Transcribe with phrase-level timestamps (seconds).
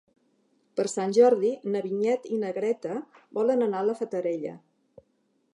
[0.79, 2.97] Per Sant Jordi na Vinyet i na Greta
[3.41, 4.57] volen anar a la Fatarella.